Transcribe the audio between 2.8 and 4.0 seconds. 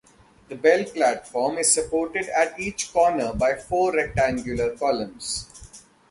corner by four